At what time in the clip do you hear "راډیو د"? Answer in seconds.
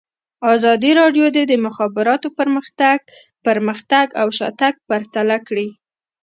1.01-1.37